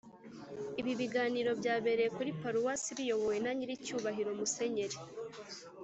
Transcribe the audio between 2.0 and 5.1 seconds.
kuri paluwasi biyobowe na nyiricyubahiro musenyeri